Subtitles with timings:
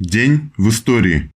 [0.00, 1.30] День в истории.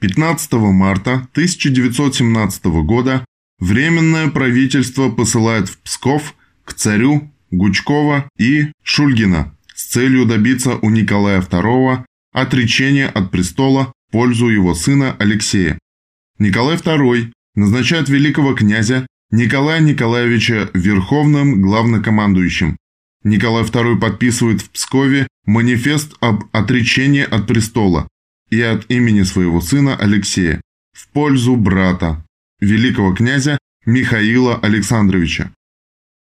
[0.00, 3.24] 15 марта 1917 года
[3.60, 6.34] Временное правительство посылает в Псков
[6.64, 14.12] к царю Гучкова и Шульгина с целью добиться у Николая II отречения от престола в
[14.12, 15.78] пользу его сына Алексея.
[16.40, 22.76] Николай II назначает великого князя Николая Николаевича Верховным главнокомандующим.
[23.24, 28.06] Николай II подписывает в Пскове манифест об отречении от престола
[28.50, 30.60] и от имени своего сына Алексея
[30.92, 32.24] в пользу брата,
[32.60, 35.50] великого князя Михаила Александровича.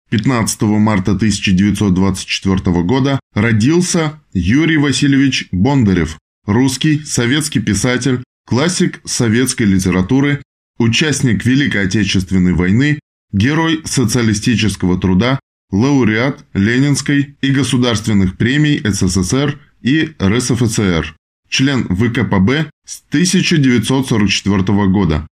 [0.09, 10.41] 15 марта 1924 года родился Юрий Васильевич Бондарев, русский советский писатель, классик советской литературы,
[10.79, 12.99] участник Великой Отечественной войны,
[13.33, 15.39] герой социалистического труда,
[15.71, 21.15] лауреат Ленинской и государственных премий СССР и РСФСР,
[21.49, 25.25] член ВКПБ с 1944 года.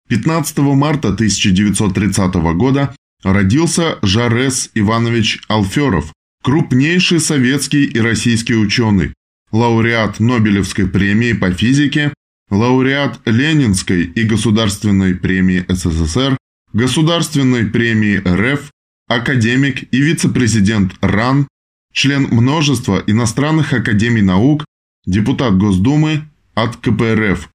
[0.08, 6.12] 15 марта 1930 года родился Жарес Иванович Алферов,
[6.48, 9.12] крупнейший советский и российский ученый,
[9.52, 12.14] лауреат Нобелевской премии по физике,
[12.48, 16.38] лауреат Ленинской и Государственной премии СССР,
[16.72, 18.70] Государственной премии РФ,
[19.08, 21.48] академик и вице-президент РАН,
[21.92, 24.64] член множества иностранных академий наук,
[25.04, 27.50] депутат Госдумы от КПРФ.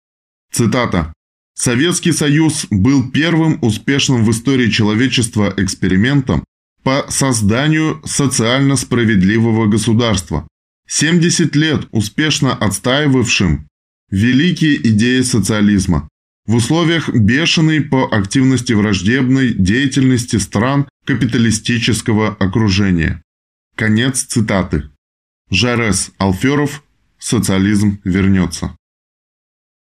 [0.51, 1.11] Цитата.
[1.55, 6.43] Советский Союз был первым успешным в истории человечества экспериментом
[6.83, 10.47] по созданию социально справедливого государства,
[10.87, 13.67] 70 лет успешно отстаивавшим
[14.11, 16.09] великие идеи социализма.
[16.45, 23.23] В условиях бешеной по активности враждебной деятельности стран капиталистического окружения.
[23.75, 24.89] Конец цитаты.
[25.49, 26.83] Жарес Алферов
[27.17, 28.75] «Социализм вернется».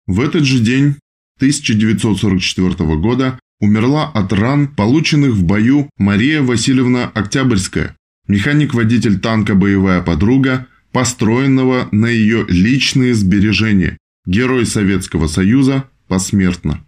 [0.05, 0.95] В этот же день
[1.37, 7.95] 1944 года умерла от ран, полученных в бою Мария Васильевна Октябрьская,
[8.27, 16.83] механик-водитель танка «Боевая подруга», построенного на ее личные сбережения, герой Советского Союза посмертно.